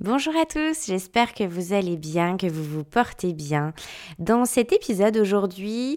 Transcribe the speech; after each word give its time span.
Bonjour 0.00 0.34
à 0.36 0.44
tous, 0.44 0.86
j'espère 0.86 1.34
que 1.34 1.44
vous 1.44 1.72
allez 1.72 1.96
bien, 1.96 2.36
que 2.36 2.48
vous 2.48 2.64
vous 2.64 2.82
portez 2.82 3.32
bien. 3.32 3.72
Dans 4.18 4.44
cet 4.44 4.72
épisode 4.72 5.16
aujourd'hui, 5.16 5.96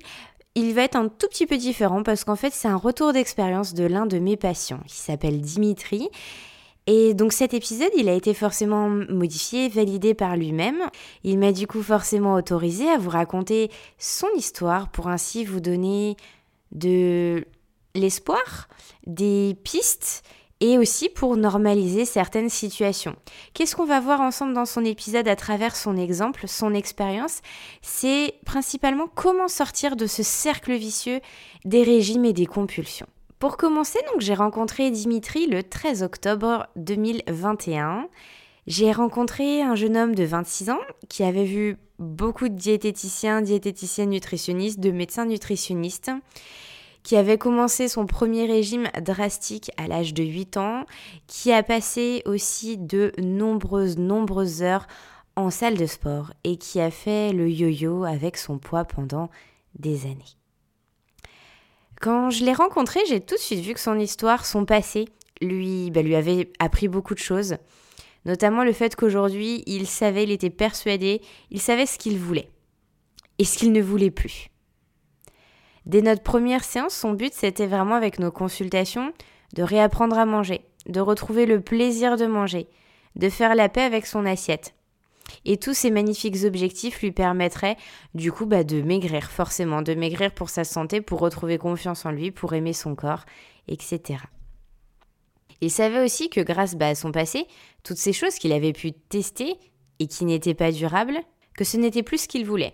il 0.54 0.76
va 0.76 0.84
être 0.84 0.96
un 0.96 1.08
tout 1.10 1.28
petit 1.28 1.48
peu 1.48 1.58
différent 1.58 2.04
parce 2.04 2.23
qu'en 2.23 2.36
fait 2.36 2.54
c'est 2.54 2.68
un 2.68 2.76
retour 2.76 3.12
d'expérience 3.12 3.73
de 3.73 3.86
l'un 3.86 4.06
de 4.06 4.20
mes 4.20 4.38
patients 4.38 4.82
qui 4.86 4.98
s'appelle 4.98 5.42
Dimitri. 5.42 6.10
Et 6.86 7.16
donc 7.16 7.34
cet 7.34 7.56
épisode, 7.56 7.90
il 7.98 8.08
a 8.08 8.14
été 8.14 8.36
forcément 8.36 8.88
modifié, 8.88 9.68
validé 9.68 10.14
par 10.14 10.38
lui-même. 10.38 10.84
Il 11.23 11.40
m'a 11.40 11.52
du 11.52 11.66
coup 11.66 11.82
forcément 11.82 12.36
autorisé 12.36 12.88
à 12.88 13.00
vous 13.00 13.09
raconter 13.09 13.72
son 13.98 14.28
histoire 14.36 14.92
pour 14.92 15.08
ainsi 15.08 15.44
vous 15.44 15.59
donner 15.59 16.18
de 16.72 17.44
l'espoir, 17.95 18.68
des 19.08 19.58
pistes 19.64 20.23
et 20.60 20.78
aussi 20.78 21.10
pour 21.10 21.38
normaliser 21.38 22.06
certaines 22.06 22.50
situations. 22.50 23.16
Qu'est-ce 23.54 23.76
qu'on 23.76 23.86
va 23.86 24.00
voir 24.00 24.22
ensemble 24.22 24.54
dans 24.54 24.66
son 24.66 24.84
épisode 24.84 25.28
à 25.28 25.36
travers 25.36 25.76
son 25.76 25.98
exemple, 25.98 26.48
son 26.48 26.73
expérience? 26.73 27.42
C'est 27.81 28.36
principalement 28.45 29.08
comment 29.14 29.48
sortir 29.48 29.96
de 29.96 30.08
ce 30.08 30.23
cercle 30.23 30.73
vicieux 30.73 31.20
des 31.66 31.84
régimes 31.84 32.26
et 32.26 32.34
des 32.34 32.46
compulsions. 32.48 33.08
Pour 33.40 33.58
commencer, 33.58 34.00
donc 34.12 34.22
j'ai 34.22 34.34
rencontré 34.34 34.90
Dimitri 34.90 35.46
le 35.46 35.62
13 35.62 36.02
octobre 36.02 36.68
2021. 36.76 38.08
J'ai 38.66 38.92
rencontré 38.92 39.62
un 39.62 39.76
jeune 39.76 39.96
homme 39.96 40.16
de 40.16 40.24
26 40.24 40.72
ans 40.72 40.80
qui 41.08 41.24
avait 41.24 41.46
vu 41.46 41.78
beaucoup 42.00 42.50
de 42.50 42.56
diététiciens, 42.56 43.42
diététiciennes 43.42 44.09
nutritionnistes, 44.09 44.80
de 44.80 44.92
médecins 44.92 45.26
nutritionnistes 45.26 46.12
qui 47.08 47.16
avait 47.16 47.38
commencé 47.38 47.88
son 47.88 48.05
premier 48.05 48.47
régime 48.47 48.89
drastique 49.02 49.72
à 49.77 49.88
l'âge 49.88 50.13
de 50.13 50.23
8 50.23 50.58
ans, 50.58 50.83
qui 51.25 51.53
a 51.53 51.63
passé 51.63 52.22
aussi 52.25 52.77
de 52.77 53.13
nombreuses, 53.17 53.97
nombreuses 53.97 54.61
heures 54.61 54.88
en 55.38 55.50
salle 55.50 55.78
de 55.78 55.85
sport 55.85 56.33
et 56.44 56.58
qui 56.58 56.81
a 56.81 56.91
fait 56.91 57.31
le 57.31 57.50
yo-yo 57.50 58.03
avec 58.03 58.35
son 58.35 58.58
poids 58.58 58.83
pendant 58.83 59.30
des 59.80 60.03
années. 60.03 60.35
Quand 62.02 62.30
je 62.30 62.44
l'ai 62.44 62.52
rencontré, 62.52 63.00
j'ai 63.08 63.22
tout 63.22 63.35
de 63.35 63.39
suite 63.39 63.61
vu 63.61 63.73
que 63.73 63.80
son 63.80 63.97
histoire, 63.97 64.45
son 64.45 64.66
passé, 64.66 65.05
lui, 65.39 65.91
bah, 65.91 66.02
lui 66.02 66.16
avait 66.16 66.52
appris 66.59 66.89
beaucoup 66.89 67.13
de 67.13 67.19
choses, 67.19 67.55
notamment 68.25 68.66
le 68.66 68.73
fait 68.73 68.97
qu'aujourd'hui, 68.97 69.63
il 69.66 69.88
savait, 69.88 70.23
il 70.23 70.31
était 70.31 70.50
persuadé, 70.50 71.22
il 71.52 71.61
savait 71.61 71.85
ce 71.85 71.97
qu'il 71.97 72.19
voulait 72.19 72.50
et 73.39 73.45
ce 73.45 73.58
qu'il 73.58 73.72
ne 73.72 73.81
voulait 73.81 74.11
plus. 74.11 74.50
Dès 75.88 76.02
notre 76.02 76.22
première 76.22 76.66
séance, 76.66 76.94
son 76.94 77.14
but, 77.14 77.34
c'était 77.34 77.66
vraiment 77.66 77.96
avec 77.96 78.20
nos 78.20 78.30
consultations 78.30 79.14
de 79.56 79.64
réapprendre 79.64 80.18
à 80.18 80.26
manger, 80.26 80.66
de 80.86 81.00
retrouver 81.00 81.46
le 81.46 81.62
plaisir 81.62 82.18
de 82.18 82.26
manger, 82.26 82.68
de 83.16 83.30
faire 83.30 83.56
la 83.56 83.70
paix 83.70 83.84
avec 83.84 84.06
son 84.06 84.26
assiette. 84.26 84.76
Et 85.46 85.56
tous 85.56 85.74
ces 85.74 85.90
magnifiques 85.90 86.44
objectifs 86.44 87.02
lui 87.02 87.14
permettraient 87.14 87.78
du 88.16 88.34
coup 88.34 88.46
bah, 88.46 88.66
de 88.66 88.82
maigrir, 88.82 89.32
forcément, 89.32 89.82
de 89.82 89.94
maigrir 89.94 90.34
pour 90.34 90.50
sa 90.50 90.66
santé, 90.66 91.00
pour 91.00 91.22
retrouver 91.22 91.58
confiance 91.58 92.06
en 92.06 92.12
lui, 92.12 92.31
pour 92.31 92.53
aimer 92.53 92.74
son 92.74 92.94
corps, 92.94 93.24
etc. 93.70 94.20
Il 95.62 95.72
savait 95.72 96.03
aussi 96.03 96.30
que 96.30 96.42
grâce 96.42 96.76
bah, 96.76 96.90
à 96.90 96.96
son 96.96 97.14
passé, 97.14 97.47
toutes 97.84 97.97
ces 97.97 98.12
choses 98.12 98.36
qu'il 98.36 98.52
avait 98.52 98.74
pu 98.74 98.92
tester 98.92 99.56
et 100.00 100.08
qui 100.08 100.26
n'étaient 100.26 100.53
pas 100.53 100.74
durables, 100.74 101.20
que 101.56 101.64
ce 101.64 101.78
n'était 101.78 102.03
plus 102.03 102.18
ce 102.18 102.28
qu'il 102.28 102.46
voulait. 102.46 102.74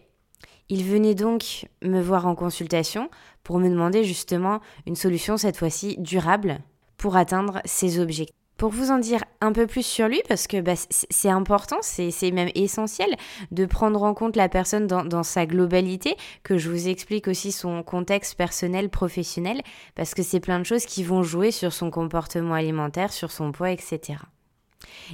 Il 0.70 0.84
venait 0.84 1.16
donc 1.16 1.68
me 1.82 2.02
voir 2.02 2.26
en 2.26 2.36
consultation 2.36 3.10
pour 3.44 3.60
me 3.60 3.70
demander 3.70 4.04
justement 4.04 4.60
une 4.88 4.96
solution 4.96 5.38
cette 5.38 5.58
fois-ci 5.58 5.98
durable 6.00 6.60
pour 6.98 7.18
atteindre 7.18 7.62
ses 7.66 8.00
objectifs. 8.00 8.36
Pour 8.56 8.70
vous 8.70 8.92
en 8.92 9.00
dire 9.00 9.24
un 9.42 9.52
peu 9.52 9.68
plus 9.68 9.86
sur 9.86 10.08
lui, 10.08 10.22
parce 10.28 10.48
que 10.48 10.62
bah, 10.62 10.76
c'est 10.90 11.30
important, 11.30 11.78
c'est 11.82 12.32
même 12.32 12.52
essentiel 12.56 13.10
de 13.52 13.66
prendre 13.66 14.04
en 14.04 14.14
compte 14.14 14.36
la 14.36 14.48
personne 14.48 14.88
dans, 14.88 15.04
dans, 15.04 15.24
sa 15.24 15.46
globalité, 15.46 16.16
que 16.44 16.58
je 16.58 16.70
vous 16.70 16.88
explique 16.88 17.28
aussi 17.28 17.52
son 17.52 17.84
contexte 17.84 18.36
personnel, 18.36 18.90
professionnel, 18.90 19.62
parce 19.96 20.14
que 20.14 20.24
c'est 20.24 20.40
plein 20.40 20.60
de 20.60 20.66
choses 20.66 20.86
qui 20.86 21.04
vont 21.04 21.24
jouer 21.24 21.52
sur 21.52 21.74
son 21.74 21.90
comportement 21.90 22.54
alimentaire, 22.54 23.12
sur 23.12 23.32
son 23.32 23.52
poids, 23.52 23.72
etc. 23.72 24.20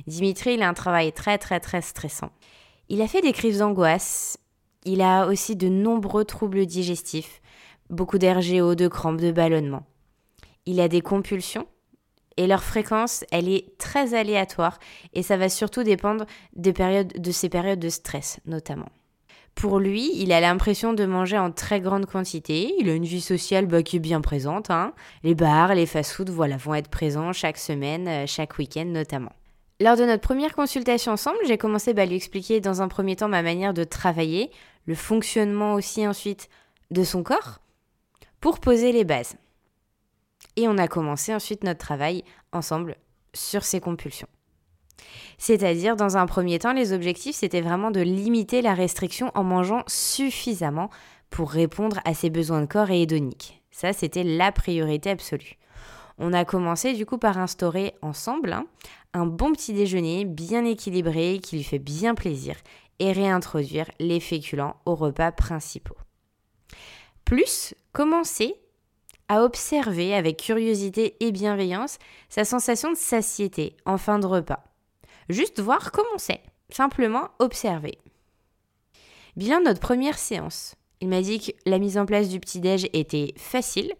Dimitri, 0.05 0.53
il 0.53 0.61
a 0.61 0.67
un 0.67 0.73
travail 0.73 1.13
très 1.13 1.37
très 1.37 1.59
très 1.59 1.81
stressant. 1.81 2.31
Il 2.89 3.01
a 3.01 3.07
fait 3.07 3.21
des 3.21 3.33
crises 3.33 3.59
d'angoisse, 3.59 4.37
il 4.91 5.01
a 5.01 5.27
aussi 5.27 5.55
de 5.55 5.69
nombreux 5.69 6.25
troubles 6.25 6.65
digestifs, 6.65 7.41
beaucoup 7.89 8.17
d'RGO, 8.17 8.75
de 8.75 8.87
crampes, 8.87 9.21
de 9.21 9.31
ballonnements. 9.31 9.85
Il 10.65 10.79
a 10.79 10.87
des 10.87 11.01
compulsions 11.01 11.67
et 12.37 12.47
leur 12.47 12.63
fréquence, 12.63 13.23
elle 13.31 13.49
est 13.49 13.77
très 13.77 14.13
aléatoire 14.13 14.79
et 15.13 15.23
ça 15.23 15.37
va 15.37 15.49
surtout 15.49 15.83
dépendre 15.83 16.25
des 16.55 16.73
périodes, 16.73 17.13
de 17.19 17.31
ces 17.31 17.49
périodes 17.49 17.79
de 17.79 17.89
stress 17.89 18.39
notamment. 18.45 18.89
Pour 19.55 19.79
lui, 19.79 20.09
il 20.15 20.31
a 20.31 20.39
l'impression 20.39 20.93
de 20.93 21.05
manger 21.05 21.37
en 21.37 21.51
très 21.51 21.81
grande 21.81 22.05
quantité. 22.05 22.73
Il 22.79 22.89
a 22.89 22.93
une 22.93 23.03
vie 23.03 23.19
sociale 23.19 23.65
bah, 23.65 23.83
qui 23.83 23.97
est 23.97 23.99
bien 23.99 24.21
présente. 24.21 24.69
Hein. 24.69 24.93
Les 25.23 25.35
bars, 25.35 25.75
les 25.75 25.85
fast-foods, 25.85 26.31
voilà, 26.31 26.55
vont 26.55 26.75
être 26.75 26.87
présents 26.87 27.33
chaque 27.33 27.57
semaine, 27.57 28.07
euh, 28.07 28.25
chaque 28.25 28.57
week-end 28.57 28.85
notamment. 28.85 29.33
Lors 29.81 29.95
de 29.95 30.03
notre 30.03 30.21
première 30.21 30.55
consultation 30.55 31.13
ensemble, 31.13 31.37
j'ai 31.47 31.57
commencé 31.57 31.93
bah, 31.93 32.01
à 32.01 32.05
lui 32.05 32.15
expliquer 32.15 32.59
dans 32.59 32.81
un 32.81 32.89
premier 32.89 33.15
temps 33.15 33.29
ma 33.29 33.41
manière 33.41 33.73
de 33.73 33.85
travailler, 33.85 34.51
le 34.85 34.95
fonctionnement 34.95 35.73
aussi 35.73 36.05
ensuite 36.05 36.49
de 36.91 37.03
son 37.05 37.23
corps, 37.23 37.59
pour 38.41 38.59
poser 38.59 38.91
les 38.91 39.05
bases. 39.05 39.37
Et 40.57 40.67
on 40.67 40.77
a 40.77 40.89
commencé 40.89 41.33
ensuite 41.33 41.63
notre 41.63 41.79
travail 41.79 42.25
ensemble 42.51 42.97
sur 43.33 43.63
ses 43.63 43.79
compulsions. 43.79 44.27
C'est-à-dire, 45.37 45.95
dans 45.95 46.17
un 46.17 46.25
premier 46.25 46.59
temps, 46.59 46.73
les 46.73 46.91
objectifs, 46.91 47.37
c'était 47.37 47.61
vraiment 47.61 47.91
de 47.91 48.01
limiter 48.01 48.61
la 48.61 48.73
restriction 48.73 49.31
en 49.33 49.45
mangeant 49.45 49.83
suffisamment 49.87 50.89
pour 51.29 51.51
répondre 51.51 52.01
à 52.03 52.13
ses 52.13 52.29
besoins 52.29 52.61
de 52.61 52.65
corps 52.65 52.89
et 52.89 53.03
hédoniques. 53.03 53.61
Ça, 53.71 53.93
c'était 53.93 54.23
la 54.23 54.51
priorité 54.51 55.11
absolue. 55.11 55.57
On 56.19 56.33
a 56.33 56.43
commencé 56.43 56.93
du 56.93 57.05
coup 57.05 57.17
par 57.17 57.37
instaurer 57.37 57.95
ensemble 58.01 58.51
hein, 58.51 58.67
un 59.13 59.25
bon 59.25 59.53
petit 59.53 59.73
déjeuner 59.73 60.25
bien 60.25 60.65
équilibré 60.65 61.39
qui 61.41 61.55
lui 61.55 61.63
fait 61.63 61.79
bien 61.79 62.13
plaisir 62.13 62.55
et 62.99 63.13
réintroduire 63.13 63.89
les 63.99 64.19
féculents 64.19 64.75
aux 64.85 64.95
repas 64.95 65.31
principaux. 65.31 65.95
Plus, 67.23 67.73
commencer 67.93 68.55
à 69.29 69.43
observer 69.43 70.13
avec 70.13 70.37
curiosité 70.37 71.15
et 71.21 71.31
bienveillance 71.31 71.99
sa 72.27 72.43
sensation 72.43 72.91
de 72.91 72.97
satiété 72.97 73.77
en 73.85 73.97
fin 73.97 74.19
de 74.19 74.25
repas. 74.25 74.63
Juste 75.29 75.61
voir 75.61 75.91
comment 75.91 76.17
c'est, 76.17 76.41
simplement 76.69 77.29
observer. 77.39 77.97
Bien 79.37 79.61
notre 79.61 79.79
première 79.79 80.17
séance. 80.17 80.75
Il 80.99 81.07
m'a 81.07 81.21
dit 81.21 81.39
que 81.39 81.51
la 81.69 81.79
mise 81.79 81.97
en 81.97 82.05
place 82.05 82.27
du 82.27 82.41
petit-déj 82.41 82.89
était 82.91 83.33
facile, 83.37 83.93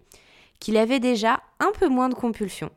qu'il 0.59 0.77
avait 0.77 0.99
déjà 0.99 1.41
un 1.59 1.71
peu 1.71 1.87
moins 1.87 2.09
de 2.09 2.15
compulsion, 2.15 2.69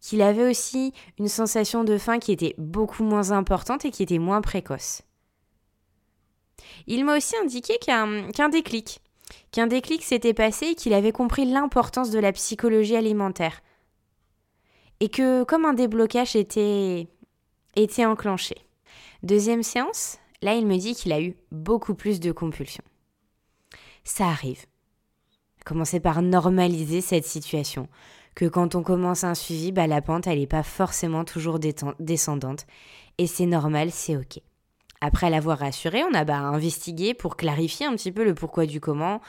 qu'il 0.00 0.22
avait 0.22 0.48
aussi 0.48 0.92
une 1.18 1.28
sensation 1.28 1.84
de 1.84 1.98
faim 1.98 2.18
qui 2.18 2.32
était 2.32 2.54
beaucoup 2.58 3.02
moins 3.02 3.30
importante 3.32 3.84
et 3.84 3.90
qui 3.90 4.02
était 4.02 4.18
moins 4.18 4.40
précoce. 4.40 5.02
Il 6.86 7.04
m'a 7.04 7.16
aussi 7.16 7.36
indiqué 7.36 7.78
qu'un 7.78 8.48
déclic, 8.48 9.00
qu'un 9.52 9.66
déclic 9.66 10.02
s'était 10.02 10.34
passé 10.34 10.66
et 10.66 10.74
qu'il 10.74 10.94
avait 10.94 11.12
compris 11.12 11.44
l'importance 11.44 12.10
de 12.10 12.18
la 12.18 12.32
psychologie 12.32 12.96
alimentaire. 12.96 13.62
Et 15.00 15.08
que 15.08 15.44
comme 15.44 15.64
un 15.64 15.72
déblocage 15.72 16.36
était, 16.36 17.08
était 17.74 18.04
enclenché. 18.04 18.56
Deuxième 19.22 19.62
séance, 19.62 20.18
là 20.42 20.54
il 20.54 20.66
me 20.66 20.76
dit 20.76 20.94
qu'il 20.94 21.12
a 21.12 21.20
eu 21.20 21.36
beaucoup 21.50 21.94
plus 21.94 22.20
de 22.20 22.32
compulsions. 22.32 22.84
Ça 24.04 24.26
arrive. 24.26 24.66
Commencer 25.70 26.00
par 26.00 26.20
normaliser 26.20 27.00
cette 27.00 27.24
situation. 27.24 27.86
Que 28.34 28.46
quand 28.46 28.74
on 28.74 28.82
commence 28.82 29.22
un 29.22 29.36
suivi, 29.36 29.70
bah, 29.70 29.86
la 29.86 30.02
pente, 30.02 30.26
elle 30.26 30.40
n'est 30.40 30.48
pas 30.48 30.64
forcément 30.64 31.24
toujours 31.24 31.60
descendante. 31.60 32.66
Et 33.18 33.28
c'est 33.28 33.46
normal, 33.46 33.92
c'est 33.92 34.16
OK. 34.16 34.40
Après 35.00 35.30
l'avoir 35.30 35.60
rassuré, 35.60 36.02
on 36.02 36.12
a 36.12 36.24
bah, 36.24 36.38
investigué 36.38 37.14
pour 37.14 37.36
clarifier 37.36 37.86
un 37.86 37.94
petit 37.94 38.10
peu 38.10 38.24
le 38.24 38.34
pourquoi 38.34 38.66
du 38.66 38.80
comment. 38.80 39.20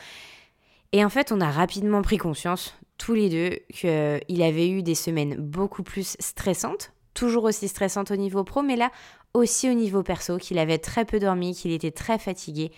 Et 0.93 1.05
en 1.05 1.09
fait, 1.09 1.31
on 1.31 1.41
a 1.41 1.51
rapidement 1.51 2.01
pris 2.01 2.17
conscience, 2.17 2.73
tous 2.97 3.13
les 3.13 3.29
deux, 3.29 3.59
qu'il 3.71 4.41
avait 4.41 4.67
eu 4.67 4.81
des 4.81 4.95
semaines 4.95 5.35
beaucoup 5.35 5.83
plus 5.83 6.15
stressantes 6.19 6.91
toujours 7.13 7.43
aussi 7.43 7.67
stressante 7.67 8.09
au 8.09 8.15
niveau 8.15 8.45
pro, 8.45 8.61
mais 8.61 8.77
là 8.77 8.89
aussi 9.33 9.69
au 9.69 9.73
niveau 9.73 10.01
perso, 10.01 10.37
qu'il 10.37 10.57
avait 10.57 10.77
très 10.77 11.03
peu 11.03 11.19
dormi, 11.19 11.53
qu'il 11.53 11.71
était 11.71 11.91
très 11.91 12.17
fatigué, 12.17 12.71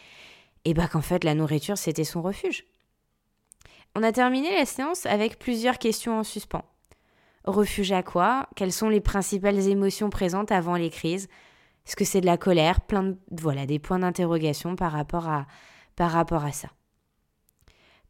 et 0.66 0.74
bah 0.74 0.88
qu'en 0.92 1.02
fait 1.02 1.24
la 1.24 1.36
nourriture 1.36 1.78
c'était 1.78 2.04
son 2.04 2.24
refuge. 2.24 2.66
On 3.96 4.04
a 4.04 4.12
terminé 4.12 4.56
la 4.56 4.66
séance 4.66 5.06
avec 5.06 5.38
plusieurs 5.38 5.78
questions 5.78 6.18
en 6.18 6.24
suspens. 6.24 6.66
Refuge 7.46 7.92
à 7.92 8.02
quoi? 8.02 8.48
Quelles 8.56 8.72
sont 8.72 8.90
les 8.90 9.02
principales 9.02 9.68
émotions 9.68 10.10
présentes 10.10 10.52
avant 10.52 10.76
les 10.76 10.90
crises? 10.90 11.28
Est-ce 11.86 11.96
que 11.96 12.06
c'est 12.06 12.22
de 12.22 12.26
la 12.26 12.38
colère? 12.38 12.82
Plein 12.82 13.04
de, 13.04 13.18
voilà, 13.32 13.66
des 13.66 13.78
points 13.78 14.00
d'interrogation 14.00 14.76
par 14.76 14.94
rapport 14.94 15.28
à, 15.28 15.46
par 15.96 16.12
rapport 16.12 16.44
à 16.44 16.52
ça. 16.52 16.70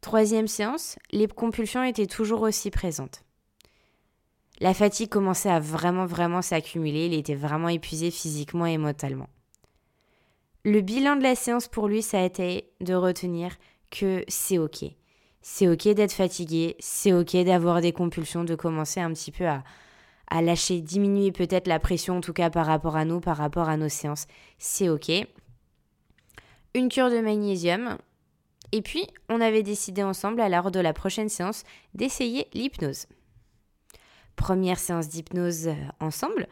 Troisième 0.00 0.48
séance, 0.48 0.96
les 1.10 1.26
compulsions 1.26 1.82
étaient 1.82 2.06
toujours 2.06 2.42
aussi 2.42 2.70
présentes. 2.70 3.24
La 4.60 4.72
fatigue 4.72 5.10
commençait 5.10 5.50
à 5.50 5.60
vraiment 5.60 6.06
vraiment 6.06 6.40
s'accumuler, 6.40 7.06
il 7.06 7.14
était 7.14 7.34
vraiment 7.34 7.68
épuisé 7.68 8.10
physiquement 8.10 8.66
et 8.66 8.78
mentalement. 8.78 9.28
Le 10.64 10.80
bilan 10.80 11.16
de 11.16 11.22
la 11.22 11.34
séance 11.34 11.68
pour 11.68 11.88
lui, 11.88 12.02
ça 12.02 12.20
a 12.20 12.24
été 12.24 12.70
de 12.80 12.94
retenir 12.94 13.56
que 13.90 14.24
c'est 14.28 14.58
ok. 14.58 14.84
C'est 15.46 15.68
ok 15.68 15.88
d'être 15.88 16.12
fatigué, 16.12 16.74
c'est 16.80 17.12
ok 17.12 17.36
d'avoir 17.44 17.82
des 17.82 17.92
compulsions, 17.92 18.44
de 18.44 18.54
commencer 18.54 19.00
un 19.00 19.12
petit 19.12 19.30
peu 19.30 19.46
à, 19.46 19.62
lâcher, 20.40 20.80
diminuer 20.80 21.32
peut-être 21.32 21.66
la 21.66 21.78
pression 21.78 22.16
en 22.16 22.20
tout 22.22 22.32
cas 22.32 22.48
par 22.48 22.64
rapport 22.64 22.96
à 22.96 23.04
nous, 23.04 23.20
par 23.20 23.36
rapport 23.36 23.68
à 23.68 23.76
nos 23.76 23.90
séances. 23.90 24.26
C'est 24.58 24.88
ok. 24.88 25.10
Une 26.74 26.88
cure 26.88 27.10
de 27.10 27.20
magnésium. 27.20 27.98
Et 28.72 28.80
puis, 28.80 29.06
on 29.28 29.40
avait 29.40 29.62
décidé 29.62 30.02
ensemble, 30.02 30.40
à 30.40 30.48
l'heure 30.48 30.70
de 30.70 30.80
la 30.80 30.94
prochaine 30.94 31.28
séance, 31.28 31.62
d'essayer 31.92 32.48
l'hypnose 32.54 33.06
première 34.34 34.78
séance 34.78 35.08
d'hypnose 35.08 35.68
euh, 35.68 35.74
ensemble, 36.00 36.46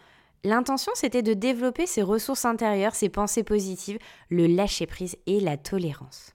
l'intention 0.45 0.93
c'était 0.95 1.23
de 1.23 1.35
développer 1.35 1.87
ses 1.87 2.03
ressources 2.03 2.45
intérieures, 2.45 2.95
ses 2.95 3.09
pensées 3.09 3.45
positives, 3.45 3.99
le 4.29 4.47
lâcher-prise 4.47 5.17
et 5.27 5.41
la 5.41 5.57
tolérance. 5.57 6.35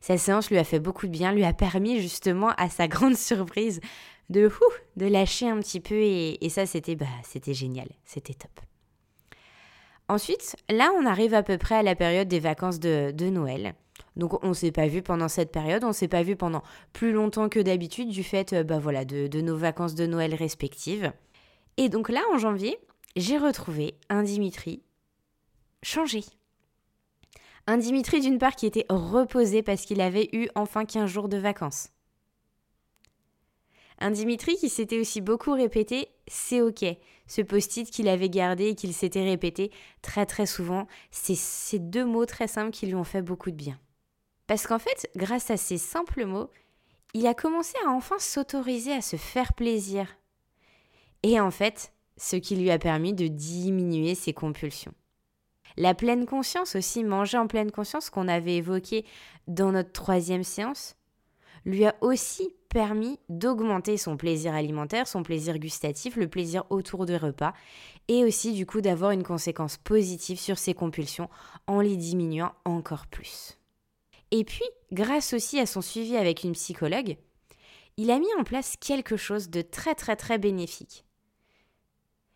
Cette 0.00 0.18
séance 0.18 0.50
lui 0.50 0.58
a 0.58 0.64
fait 0.64 0.80
beaucoup 0.80 1.06
de 1.06 1.12
bien, 1.12 1.32
lui 1.32 1.44
a 1.44 1.52
permis 1.52 2.00
justement 2.00 2.50
à 2.56 2.68
sa 2.68 2.88
grande 2.88 3.16
surprise 3.16 3.80
de, 4.30 4.50
de 4.96 5.06
lâcher 5.06 5.48
un 5.48 5.58
petit 5.58 5.80
peu 5.80 5.96
et, 5.96 6.38
ça 6.48 6.66
c'était 6.66 6.96
bah, 6.96 7.06
c'était 7.22 7.54
génial, 7.54 7.88
c'était 8.04 8.34
top. 8.34 8.60
Ensuite, 10.08 10.56
là 10.70 10.92
on 10.98 11.06
arrive 11.06 11.34
à 11.34 11.42
peu 11.42 11.58
près 11.58 11.76
à 11.76 11.82
la 11.82 11.94
période 11.94 12.28
des 12.28 12.40
vacances 12.40 12.80
de, 12.80 13.10
de 13.10 13.26
Noël. 13.30 13.74
Donc 14.16 14.42
on 14.44 14.48
ne 14.48 14.54
s'est 14.54 14.72
pas 14.72 14.86
vu 14.86 15.02
pendant 15.02 15.28
cette 15.28 15.50
période, 15.50 15.84
on 15.84 15.88
ne 15.88 15.92
s'est 15.92 16.08
pas 16.08 16.22
vu 16.22 16.36
pendant 16.36 16.62
plus 16.92 17.12
longtemps 17.12 17.48
que 17.48 17.60
d'habitude 17.60 18.08
du 18.08 18.22
fait 18.22 18.52
euh, 18.52 18.62
bah 18.62 18.78
voilà, 18.78 19.04
de 19.04 19.40
nos 19.40 19.56
vacances 19.56 19.94
de 19.94 20.06
Noël 20.06 20.34
respectives. 20.34 21.12
Et 21.76 21.88
donc 21.88 22.08
là, 22.08 22.20
en 22.32 22.38
janvier, 22.38 22.78
j'ai 23.16 23.38
retrouvé 23.38 23.94
un 24.08 24.22
Dimitri 24.22 24.82
changé. 25.82 26.24
Un 27.66 27.78
Dimitri 27.78 28.20
d'une 28.20 28.38
part 28.38 28.56
qui 28.56 28.66
était 28.66 28.86
reposé 28.90 29.62
parce 29.62 29.86
qu'il 29.86 30.00
avait 30.00 30.28
eu 30.32 30.48
enfin 30.54 30.84
15 30.84 31.10
jours 31.10 31.28
de 31.28 31.38
vacances. 31.38 31.88
Un 33.98 34.10
Dimitri 34.10 34.56
qui 34.56 34.68
s'était 34.68 34.98
aussi 34.98 35.20
beaucoup 35.20 35.52
répété 35.52 36.08
c'est 36.26 36.60
ok. 36.60 36.84
Ce 37.26 37.40
post-it 37.40 37.90
qu'il 37.90 38.08
avait 38.08 38.28
gardé 38.28 38.68
et 38.68 38.74
qu'il 38.74 38.92
s'était 38.92 39.24
répété 39.24 39.70
très 40.02 40.26
très 40.26 40.46
souvent, 40.46 40.86
c'est 41.10 41.36
ces 41.36 41.78
deux 41.78 42.04
mots 42.04 42.26
très 42.26 42.48
simples 42.48 42.70
qui 42.70 42.86
lui 42.86 42.94
ont 42.94 43.04
fait 43.04 43.22
beaucoup 43.22 43.50
de 43.50 43.56
bien. 43.56 43.78
Parce 44.46 44.66
qu'en 44.66 44.78
fait, 44.78 45.10
grâce 45.16 45.50
à 45.50 45.56
ces 45.56 45.78
simples 45.78 46.26
mots, 46.26 46.50
il 47.14 47.26
a 47.26 47.34
commencé 47.34 47.74
à 47.86 47.90
enfin 47.90 48.18
s'autoriser 48.18 48.92
à 48.92 49.00
se 49.00 49.16
faire 49.16 49.54
plaisir. 49.54 50.06
Et 51.22 51.40
en 51.40 51.50
fait, 51.50 51.92
ce 52.18 52.36
qui 52.36 52.56
lui 52.56 52.70
a 52.70 52.78
permis 52.78 53.14
de 53.14 53.26
diminuer 53.28 54.14
ses 54.14 54.34
compulsions. 54.34 54.94
La 55.76 55.94
pleine 55.94 56.26
conscience 56.26 56.76
aussi, 56.76 57.02
manger 57.04 57.38
en 57.38 57.46
pleine 57.46 57.70
conscience 57.70 58.10
qu'on 58.10 58.28
avait 58.28 58.56
évoqué 58.56 59.04
dans 59.48 59.72
notre 59.72 59.92
troisième 59.92 60.44
séance, 60.44 60.96
lui 61.64 61.84
a 61.86 61.96
aussi 62.00 62.54
permis 62.68 63.18
d'augmenter 63.28 63.96
son 63.96 64.16
plaisir 64.16 64.54
alimentaire, 64.54 65.06
son 65.08 65.22
plaisir 65.22 65.58
gustatif, 65.58 66.16
le 66.16 66.28
plaisir 66.28 66.64
autour 66.70 67.06
de 67.06 67.14
repas, 67.14 67.54
et 68.08 68.24
aussi 68.24 68.52
du 68.52 68.66
coup 68.66 68.80
d'avoir 68.80 69.12
une 69.12 69.22
conséquence 69.22 69.76
positive 69.76 70.38
sur 70.38 70.58
ses 70.58 70.74
compulsions 70.74 71.30
en 71.66 71.80
les 71.80 71.96
diminuant 71.96 72.52
encore 72.64 73.06
plus. 73.06 73.58
Et 74.30 74.44
puis, 74.44 74.64
grâce 74.92 75.32
aussi 75.32 75.60
à 75.60 75.66
son 75.66 75.80
suivi 75.80 76.16
avec 76.16 76.44
une 76.44 76.52
psychologue, 76.52 77.16
il 77.96 78.10
a 78.10 78.18
mis 78.18 78.32
en 78.38 78.44
place 78.44 78.76
quelque 78.76 79.16
chose 79.16 79.48
de 79.50 79.62
très 79.62 79.94
très 79.94 80.16
très 80.16 80.38
bénéfique. 80.38 81.04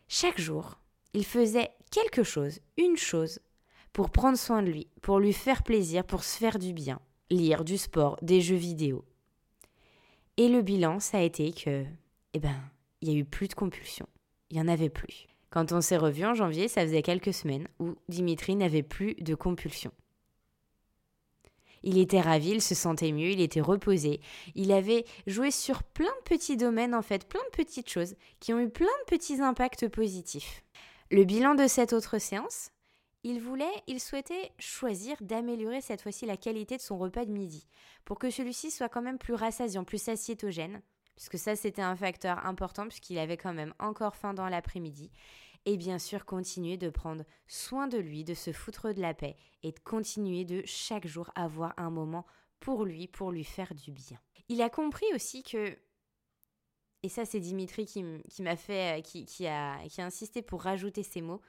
Chaque 0.07 0.41
jour, 0.41 0.79
il 1.15 1.25
faisait 1.25 1.71
quelque 1.91 2.23
chose, 2.23 2.61
une 2.77 2.97
chose, 2.97 3.41
pour 3.93 4.11
prendre 4.11 4.39
soin 4.39 4.63
de 4.63 4.71
lui, 4.71 4.87
pour 5.03 5.19
lui 5.19 5.33
faire 5.33 5.63
plaisir, 5.63 6.05
pour 6.05 6.23
se 6.23 6.39
faire 6.39 6.59
du 6.59 6.73
bien, 6.73 7.01
lire, 7.31 7.65
du 7.65 7.79
sport, 7.79 8.19
des 8.23 8.41
jeux 8.41 8.57
vidéo. 8.57 9.05
Et 10.37 10.49
le 10.49 10.63
bilan, 10.63 11.01
ça 11.01 11.19
a 11.19 11.23
été 11.23 11.53
que, 11.53 11.85
eh 12.35 12.39
ben, 12.39 12.61
il 13.01 13.11
y 13.11 13.15
a 13.15 13.19
eu 13.19 13.25
plus 13.25 13.49
de 13.49 13.55
compulsions. 13.55 14.09
Il 14.51 14.57
y 14.57 14.61
en 14.61 14.69
avait 14.69 14.89
plus. 14.89 15.27
Quand 15.51 15.73
on 15.73 15.81
s'est 15.81 15.97
revu 15.97 16.25
en 16.25 16.35
janvier, 16.35 16.69
ça 16.69 16.83
faisait 16.83 17.03
quelques 17.03 17.35
semaines 17.35 17.69
où 17.81 17.95
Dimitri 18.09 18.55
n'avait 18.55 18.83
plus 18.83 19.15
de 19.15 19.35
compulsions. 19.35 19.93
Il 21.83 21.99
était 21.99 22.21
ravi, 22.21 22.51
il 22.51 22.63
se 22.63 22.75
sentait 22.75 23.13
mieux, 23.13 23.31
il 23.31 23.41
était 23.41 23.61
reposé. 23.61 24.21
Il 24.55 24.73
avait 24.73 25.05
joué 25.27 25.51
sur 25.51 25.83
plein 25.83 26.07
de 26.07 26.23
petits 26.25 26.57
domaines, 26.57 26.95
en 26.95 27.03
fait, 27.03 27.29
plein 27.29 27.43
de 27.45 27.57
petites 27.57 27.89
choses 27.89 28.17
qui 28.41 28.53
ont 28.53 28.61
eu 28.61 28.69
plein 28.69 28.87
de 28.87 29.17
petits 29.17 29.41
impacts 29.41 29.89
positifs. 29.89 30.63
Le 31.11 31.25
bilan 31.25 31.55
de 31.55 31.67
cette 31.67 31.95
autre 31.95 32.19
séance, 32.19 32.71
il 33.23 33.41
voulait, 33.41 33.65
il 33.87 33.99
souhaitait 33.99 34.53
choisir 34.59 35.17
d'améliorer 35.23 35.81
cette 35.81 36.03
fois-ci 36.03 36.27
la 36.27 36.37
qualité 36.37 36.77
de 36.77 36.83
son 36.83 36.99
repas 36.99 37.25
de 37.25 37.33
midi, 37.33 37.67
pour 38.05 38.19
que 38.19 38.29
celui-ci 38.29 38.71
soit 38.71 38.91
quand 38.91 39.01
même 39.01 39.17
plus 39.17 39.33
rassasiant, 39.33 39.85
plus 39.85 40.03
satiétogène, 40.03 40.83
puisque 41.17 41.39
ça 41.39 41.57
c'était 41.57 41.81
un 41.81 41.97
facteur 41.97 42.45
important 42.45 42.87
puisqu'il 42.87 43.19
avait 43.19 43.39
quand 43.39 43.55
même 43.55 43.73
encore 43.79 44.17
faim 44.17 44.35
dans 44.35 44.51
l'après-midi, 44.51 45.11
et 45.65 45.79
bien 45.79 45.99
sûr 45.99 46.27
continuer 46.27 46.77
de 46.77 46.91
prendre 46.91 47.25
soin 47.47 47.89
de 47.89 47.97
lui, 47.97 48.23
de 48.23 48.35
se 48.35 48.53
foutre 48.53 48.93
de 48.93 49.01
la 49.01 49.15
paix 49.15 49.37
et 49.63 49.73
de 49.73 49.79
continuer 49.81 50.45
de 50.45 50.63
chaque 50.67 51.07
jour 51.07 51.31
avoir 51.35 51.73
un 51.79 51.89
moment 51.89 52.27
pour 52.61 52.85
lui, 52.85 53.09
pour 53.09 53.33
lui 53.33 53.45
faire 53.45 53.75
du 53.75 53.93
bien. 53.93 54.19
Il 54.51 54.61
a 54.61 54.69
compris 54.69 55.07
aussi 55.15 55.43
que 55.43 55.79
et 57.03 57.09
ça 57.09 57.25
c'est 57.25 57.41
Dimitri 57.41 57.87
qui, 57.87 58.03
m'a 58.43 58.57
fait, 58.57 59.05
qui, 59.05 59.25
qui, 59.25 59.47
a, 59.47 59.75
a 59.75 60.03
insisté 60.03 60.43
pour 60.43 60.63
rajouter 60.63 61.03
ces 61.03 61.21
mots, 61.21 61.41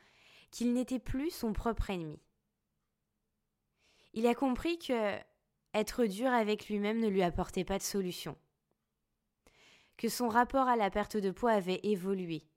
qu'il 0.51 0.73
n'était 0.73 0.99
plus 0.99 1.31
son 1.31 1.53
propre 1.53 1.89
ennemi. 1.89 2.19
Il 4.13 4.27
a 4.27 4.35
compris 4.35 4.79
que 4.79 5.15
être 5.73 6.05
dur 6.05 6.29
avec 6.29 6.67
lui-même 6.67 6.99
ne 6.99 7.07
lui 7.07 7.21
apportait 7.21 7.63
pas 7.63 7.77
de 7.77 7.83
solution. 7.83 8.35
Que 9.97 10.09
son 10.09 10.29
rapport 10.29 10.67
à 10.67 10.75
la 10.75 10.89
perte 10.89 11.17
de 11.17 11.31
poids 11.31 11.51
avait 11.51 11.81
évolué 11.83 12.49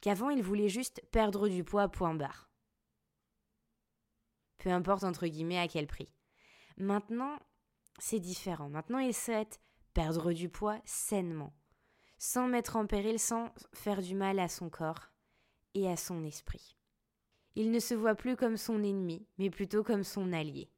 qu'avant 0.00 0.30
il 0.30 0.42
voulait 0.42 0.68
juste 0.68 1.02
perdre 1.10 1.48
du 1.48 1.64
poids, 1.64 1.88
point 1.88 2.14
barre. 2.14 2.50
Peu 4.58 4.70
importe 4.70 5.04
entre 5.04 5.26
guillemets 5.26 5.58
à 5.58 5.68
quel 5.68 5.86
prix. 5.86 6.08
Maintenant, 6.76 7.38
c'est 7.98 8.20
différent. 8.20 8.68
Maintenant, 8.68 8.98
il 8.98 9.14
souhaite 9.14 9.60
perdre 9.94 10.32
du 10.32 10.48
poids 10.48 10.80
sainement, 10.84 11.52
sans 12.18 12.48
mettre 12.48 12.76
en 12.76 12.86
péril, 12.86 13.18
sans 13.18 13.52
faire 13.72 14.02
du 14.02 14.14
mal 14.14 14.38
à 14.38 14.48
son 14.48 14.68
corps 14.68 15.10
et 15.74 15.88
à 15.88 15.96
son 15.96 16.24
esprit. 16.24 16.76
Il 17.54 17.70
ne 17.70 17.80
se 17.80 17.94
voit 17.94 18.14
plus 18.14 18.36
comme 18.36 18.56
son 18.56 18.82
ennemi, 18.82 19.26
mais 19.38 19.50
plutôt 19.50 19.82
comme 19.82 20.04
son 20.04 20.32
allié. 20.32 20.70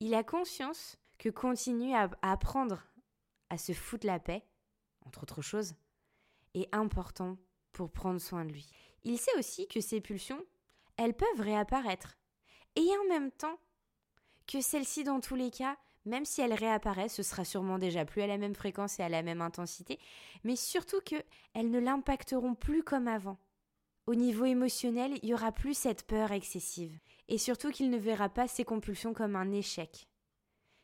Il 0.00 0.14
a 0.14 0.22
conscience 0.22 0.96
que 1.18 1.28
continuer 1.28 1.94
à 1.94 2.10
apprendre 2.22 2.82
à 3.50 3.58
se 3.58 3.72
foutre 3.72 4.06
la 4.06 4.18
paix, 4.18 4.44
entre 5.06 5.22
autres 5.22 5.42
choses, 5.42 5.74
est 6.54 6.68
important 6.74 7.36
pour 7.72 7.90
prendre 7.90 8.20
soin 8.20 8.44
de 8.44 8.52
lui. 8.52 8.68
Il 9.04 9.18
sait 9.18 9.36
aussi 9.38 9.66
que 9.68 9.80
ces 9.80 10.00
pulsions, 10.00 10.44
elles 10.96 11.14
peuvent 11.14 11.40
réapparaître. 11.40 12.16
Et 12.76 12.88
en 12.98 13.08
même 13.08 13.30
temps, 13.32 13.58
que 14.46 14.60
celles-ci, 14.60 15.04
dans 15.04 15.20
tous 15.20 15.34
les 15.34 15.50
cas, 15.50 15.76
même 16.04 16.24
si 16.24 16.40
elles 16.40 16.54
réapparaissent, 16.54 17.14
ce 17.14 17.22
sera 17.22 17.44
sûrement 17.44 17.78
déjà 17.78 18.04
plus 18.04 18.22
à 18.22 18.26
la 18.26 18.38
même 18.38 18.54
fréquence 18.54 18.98
et 18.98 19.02
à 19.02 19.08
la 19.08 19.22
même 19.22 19.42
intensité, 19.42 19.98
mais 20.44 20.56
surtout 20.56 21.00
qu'elles 21.00 21.70
ne 21.70 21.78
l'impacteront 21.78 22.54
plus 22.54 22.82
comme 22.82 23.08
avant. 23.08 23.38
Au 24.06 24.14
niveau 24.14 24.46
émotionnel, 24.46 25.18
il 25.22 25.28
y 25.28 25.34
aura 25.34 25.52
plus 25.52 25.76
cette 25.76 26.06
peur 26.06 26.32
excessive, 26.32 26.98
et 27.28 27.36
surtout 27.36 27.70
qu'il 27.70 27.90
ne 27.90 27.98
verra 27.98 28.28
pas 28.28 28.48
ses 28.48 28.64
compulsions 28.64 29.12
comme 29.12 29.36
un 29.36 29.52
échec, 29.52 30.08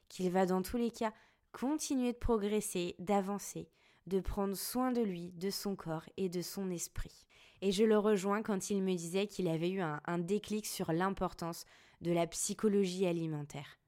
qu'il 0.08 0.30
va 0.30 0.44
dans 0.44 0.62
tous 0.62 0.76
les 0.76 0.90
cas 0.90 1.14
continuer 1.52 2.12
de 2.12 2.18
progresser, 2.18 2.96
d'avancer, 2.98 3.70
de 4.06 4.20
prendre 4.20 4.54
soin 4.54 4.92
de 4.92 5.00
lui, 5.00 5.32
de 5.32 5.50
son 5.50 5.76
corps 5.76 6.04
et 6.16 6.28
de 6.28 6.42
son 6.42 6.70
esprit. 6.70 7.24
Et 7.62 7.72
je 7.72 7.84
le 7.84 7.96
rejoins 7.96 8.42
quand 8.42 8.68
il 8.70 8.82
me 8.82 8.94
disait 8.94 9.26
qu'il 9.26 9.48
avait 9.48 9.70
eu 9.70 9.80
un, 9.80 10.18
déclic 10.18 10.66
sur 10.66 10.92
l'importance 10.92 11.64
de 12.02 12.12
la 12.12 12.26
psychologie 12.26 13.06
alimentaire. 13.06 13.78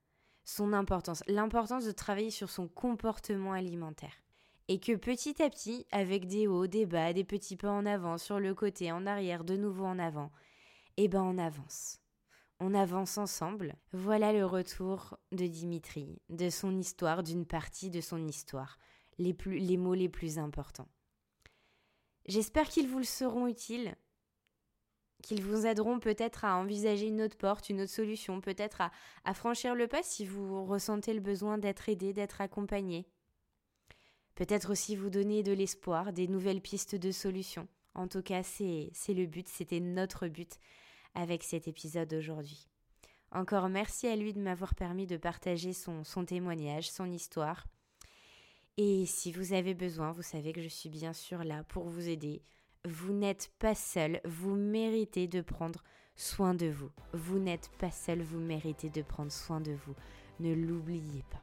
Son 0.49 0.71
importance, 0.71 1.23
l'importance 1.27 1.83
de 1.83 1.91
travailler 1.91 2.31
sur 2.31 2.49
son 2.49 2.69
comportement 2.69 3.51
alimentaire. 3.51 4.13
Et 4.69 4.79
que 4.79 4.95
petit 4.95 5.43
à 5.43 5.49
petit, 5.49 5.85
avec 5.91 6.25
des 6.25 6.47
hauts, 6.47 6.67
des 6.67 6.85
bas, 6.85 7.11
des 7.11 7.25
petits 7.25 7.57
pas 7.57 7.69
en 7.69 7.85
avant, 7.85 8.17
sur 8.17 8.39
le 8.39 8.55
côté, 8.55 8.93
en 8.93 9.05
arrière, 9.05 9.43
de 9.43 9.57
nouveau 9.57 9.83
en 9.83 9.99
avant, 9.99 10.31
eh 10.95 11.09
ben 11.09 11.21
on 11.21 11.37
avance. 11.37 11.99
On 12.61 12.73
avance 12.73 13.17
ensemble. 13.17 13.75
Voilà 13.91 14.31
le 14.31 14.45
retour 14.45 15.17
de 15.33 15.45
Dimitri, 15.47 16.21
de 16.29 16.49
son 16.49 16.77
histoire, 16.77 17.23
d'une 17.23 17.45
partie 17.45 17.89
de 17.89 17.99
son 17.99 18.25
histoire, 18.25 18.79
les, 19.17 19.33
plus, 19.33 19.59
les 19.59 19.75
mots 19.75 19.95
les 19.95 20.09
plus 20.09 20.39
importants. 20.39 20.87
J'espère 22.25 22.69
qu'ils 22.69 22.87
vous 22.87 22.99
le 22.99 23.03
seront 23.03 23.47
utiles, 23.47 23.97
qu'ils 25.23 25.43
vous 25.43 25.65
aideront 25.65 25.99
peut-être 25.99 26.45
à 26.45 26.57
envisager 26.57 27.07
une 27.07 27.21
autre 27.21 27.37
porte, 27.37 27.69
une 27.69 27.81
autre 27.81 27.91
solution, 27.91 28.41
peut-être 28.41 28.81
à, 29.25 29.33
franchir 29.33 29.75
le 29.75 29.87
pas 29.87 30.03
si 30.03 30.25
vous 30.25 30.65
ressentez 30.65 31.13
le 31.13 31.19
besoin 31.19 31.57
d'être 31.57 31.89
aidé, 31.89 32.13
d'être 32.13 32.41
accompagné. 32.41 33.07
Peut-être 34.35 34.71
aussi 34.71 34.95
vous 34.95 35.09
donner 35.09 35.43
de 35.43 35.51
l'espoir, 35.51 36.13
des 36.13 36.27
nouvelles 36.27 36.61
pistes 36.61 36.95
de 36.95 37.11
solutions. 37.11 37.67
En 37.95 38.07
tout 38.07 38.21
cas, 38.21 38.43
c'est 38.43 38.91
le 39.09 39.25
but, 39.25 39.47
c'était 39.47 39.79
notre 39.79 40.27
but 40.27 40.59
avec 41.15 41.43
cet 41.43 41.67
épisode 41.67 42.13
aujourd'hui. 42.13 42.67
Encore 43.31 43.67
merci 43.69 44.07
à 44.07 44.15
lui 44.15 44.33
de 44.33 44.39
m'avoir 44.39 44.75
permis 44.75 45.07
de 45.07 45.17
partager 45.17 45.73
son 45.73 46.25
témoignage, 46.25 46.91
son 46.91 47.11
histoire. 47.11 47.65
Et 48.77 49.07
si 49.07 49.31
vous 49.31 49.53
avez 49.53 49.73
besoin, 49.73 50.11
vous 50.11 50.21
savez 50.21 50.53
que 50.53 50.61
je 50.61 50.67
suis 50.67 50.89
bien 50.89 51.11
sûr 51.11 51.43
là 51.43 51.63
pour 51.63 51.89
vous 51.89 52.07
aider. 52.07 52.43
Vous 52.85 53.13
n'êtes 53.13 53.51
pas 53.59 53.75
seul, 53.75 54.21
vous 54.25 54.55
méritez 54.55 55.27
de 55.27 55.41
prendre 55.41 55.83
soin 56.15 56.53
de 56.53 56.67
vous. 56.67 56.89
Vous 57.13 57.39
n'êtes 57.39 57.69
pas 57.77 57.91
seul, 57.91 58.21
vous 58.21 58.39
méritez 58.39 58.89
de 58.89 59.01
prendre 59.01 59.31
soin 59.31 59.61
de 59.61 59.71
vous. 59.71 59.95
Ne 60.39 60.53
l'oubliez 60.53 61.23
pas. 61.29 61.41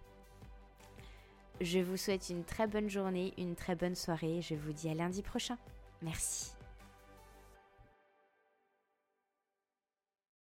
Je 1.60 1.78
vous 1.78 1.96
souhaite 1.96 2.30
une 2.30 2.44
très 2.44 2.66
bonne 2.66 2.90
journée, 2.90 3.32
une 3.38 3.54
très 3.54 3.76
bonne 3.76 3.94
soirée. 3.94 4.40
Je 4.42 4.54
vous 4.54 4.72
dis 4.72 4.88
à 4.88 4.94
lundi 4.94 5.22
prochain. 5.22 5.56
Merci. 6.02 6.53